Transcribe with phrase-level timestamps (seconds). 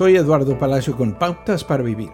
[0.00, 2.08] Soy Eduardo Palacio con Pautas para Vivir.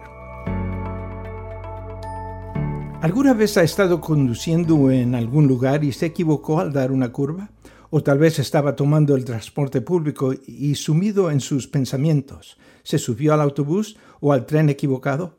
[3.01, 7.49] ¿Alguna vez ha estado conduciendo en algún lugar y se equivocó al dar una curva?
[7.89, 13.33] O tal vez estaba tomando el transporte público y sumido en sus pensamientos, se subió
[13.33, 15.37] al autobús o al tren equivocado.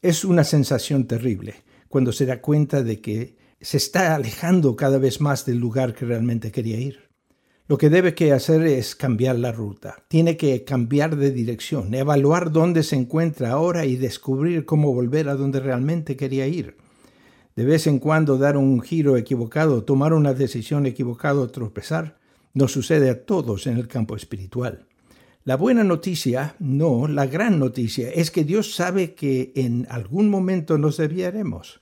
[0.00, 1.56] Es una sensación terrible
[1.90, 6.06] cuando se da cuenta de que se está alejando cada vez más del lugar que
[6.06, 7.09] realmente quería ir.
[7.70, 10.02] Lo que debe hacer es cambiar la ruta.
[10.08, 15.36] Tiene que cambiar de dirección, evaluar dónde se encuentra ahora y descubrir cómo volver a
[15.36, 16.76] donde realmente quería ir.
[17.54, 22.18] De vez en cuando dar un giro equivocado, tomar una decisión equivocada o tropezar,
[22.54, 24.86] nos sucede a todos en el campo espiritual.
[25.44, 30.76] La buena noticia, no, la gran noticia, es que Dios sabe que en algún momento
[30.76, 31.80] nos desviaremos.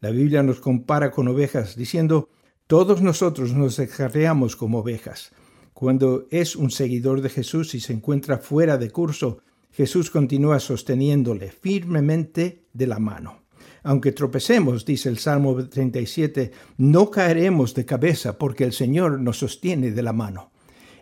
[0.00, 2.28] La Biblia nos compara con ovejas, diciendo,
[2.68, 5.32] todos nosotros nos descarriamos como ovejas.
[5.72, 9.38] Cuando es un seguidor de Jesús y se encuentra fuera de curso,
[9.72, 13.40] Jesús continúa sosteniéndole firmemente de la mano.
[13.84, 19.90] Aunque tropecemos, dice el Salmo 37, no caeremos de cabeza porque el Señor nos sostiene
[19.90, 20.50] de la mano.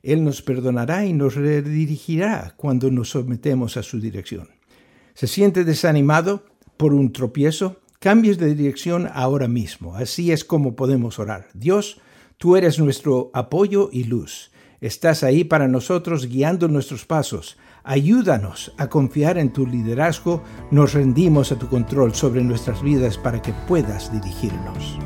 [0.05, 4.51] Él nos perdonará y nos redirigirá cuando nos sometemos a su dirección.
[5.15, 6.45] ¿Se siente desanimado
[6.77, 7.81] por un tropiezo?
[8.07, 9.97] Cambies de dirección ahora mismo.
[9.97, 11.49] Así es como podemos orar.
[11.55, 12.01] Dios,
[12.39, 14.53] tú eres nuestro apoyo y luz.
[14.81, 17.57] Estás ahí para nosotros guiando nuestros pasos.
[17.83, 20.45] Ayúdanos a confiar en tu liderazgo.
[20.71, 25.01] Nos rendimos a tu control sobre nuestras vidas para que puedas dirigirnos.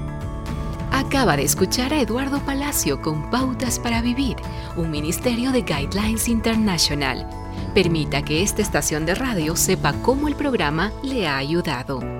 [0.93, 4.37] Acaba de escuchar a Eduardo Palacio con Pautas para Vivir,
[4.77, 7.27] un ministerio de Guidelines International.
[7.75, 12.20] Permita que esta estación de radio sepa cómo el programa le ha ayudado.